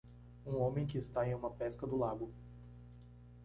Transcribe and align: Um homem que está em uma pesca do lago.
Um 0.47 0.55
homem 0.57 0.83
que 0.87 0.97
está 0.97 1.27
em 1.29 1.35
uma 1.35 1.51
pesca 1.51 1.85
do 1.85 1.95
lago. 1.95 2.31